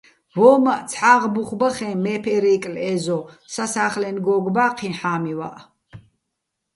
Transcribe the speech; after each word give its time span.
ვო́მაჸ 0.37 0.79
ცჰ̦ა́ღ 0.89 1.21
ჩუ 1.33 1.55
ბახეჼ 1.59 1.89
მეფ 2.03 2.23
ერეჲკლ 2.35 2.75
ე́ზო, 2.91 3.19
სასახლენ 3.53 4.17
გოგბა́ჴიჼ 4.25 4.89
ჰ̦ამივაჸ. 4.99 5.57